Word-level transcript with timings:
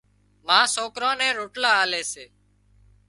ما 0.47 0.59
سوڪران 0.75 1.15
نين 1.19 1.33
روٽلا 1.39 1.71
آلي 1.83 2.03
سي 2.11 2.25